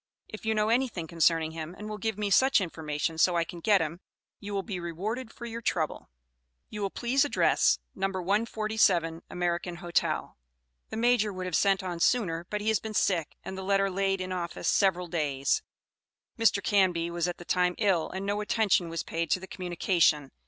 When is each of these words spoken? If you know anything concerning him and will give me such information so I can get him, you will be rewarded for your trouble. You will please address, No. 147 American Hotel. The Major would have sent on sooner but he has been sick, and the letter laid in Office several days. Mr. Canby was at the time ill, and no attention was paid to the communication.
If 0.27 0.47
you 0.47 0.55
know 0.55 0.69
anything 0.69 1.05
concerning 1.05 1.51
him 1.51 1.75
and 1.77 1.87
will 1.87 1.99
give 1.99 2.17
me 2.17 2.31
such 2.31 2.59
information 2.59 3.19
so 3.19 3.37
I 3.37 3.43
can 3.43 3.59
get 3.59 3.81
him, 3.81 3.99
you 4.39 4.51
will 4.51 4.63
be 4.63 4.79
rewarded 4.79 5.31
for 5.31 5.45
your 5.45 5.61
trouble. 5.61 6.09
You 6.71 6.81
will 6.81 6.89
please 6.89 7.23
address, 7.23 7.77
No. 7.93 8.07
147 8.07 9.21
American 9.29 9.75
Hotel. 9.75 10.35
The 10.89 10.97
Major 10.97 11.31
would 11.31 11.45
have 11.45 11.55
sent 11.55 11.83
on 11.83 11.99
sooner 11.99 12.47
but 12.49 12.61
he 12.61 12.69
has 12.69 12.79
been 12.79 12.95
sick, 12.95 13.37
and 13.43 13.55
the 13.55 13.61
letter 13.63 13.91
laid 13.91 14.21
in 14.21 14.31
Office 14.31 14.67
several 14.67 15.05
days. 15.05 15.61
Mr. 16.35 16.63
Canby 16.63 17.11
was 17.11 17.27
at 17.27 17.37
the 17.37 17.45
time 17.45 17.75
ill, 17.77 18.09
and 18.09 18.25
no 18.25 18.41
attention 18.41 18.89
was 18.89 19.03
paid 19.03 19.29
to 19.29 19.39
the 19.39 19.45
communication. 19.45 20.31